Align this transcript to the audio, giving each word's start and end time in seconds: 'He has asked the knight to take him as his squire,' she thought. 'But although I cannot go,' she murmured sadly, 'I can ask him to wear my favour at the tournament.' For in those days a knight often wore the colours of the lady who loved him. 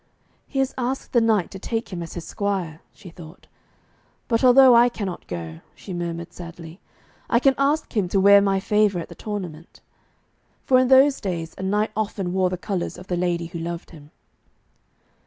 'He 0.47 0.57
has 0.57 0.73
asked 0.79 1.13
the 1.13 1.21
knight 1.21 1.51
to 1.51 1.59
take 1.59 1.89
him 1.93 2.01
as 2.01 2.15
his 2.15 2.25
squire,' 2.25 2.81
she 2.91 3.11
thought. 3.11 3.45
'But 4.27 4.43
although 4.43 4.73
I 4.75 4.89
cannot 4.89 5.27
go,' 5.27 5.59
she 5.75 5.93
murmured 5.93 6.33
sadly, 6.33 6.79
'I 7.29 7.39
can 7.39 7.53
ask 7.59 7.95
him 7.95 8.09
to 8.09 8.19
wear 8.19 8.41
my 8.41 8.59
favour 8.59 8.97
at 8.97 9.09
the 9.09 9.13
tournament.' 9.13 9.79
For 10.65 10.79
in 10.79 10.87
those 10.87 11.21
days 11.21 11.53
a 11.55 11.61
knight 11.61 11.91
often 11.95 12.33
wore 12.33 12.49
the 12.49 12.57
colours 12.57 12.97
of 12.97 13.05
the 13.05 13.15
lady 13.15 13.45
who 13.45 13.59
loved 13.59 13.91
him. 13.91 14.09